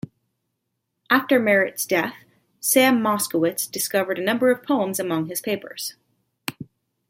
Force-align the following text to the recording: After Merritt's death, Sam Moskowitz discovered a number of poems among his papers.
After 1.11 1.37
Merritt's 1.39 1.85
death, 1.85 2.15
Sam 2.59 3.03
Moskowitz 3.03 3.69
discovered 3.69 4.17
a 4.17 4.23
number 4.23 4.49
of 4.49 4.63
poems 4.63 4.99
among 4.99 5.27
his 5.27 5.41
papers. 5.41 5.93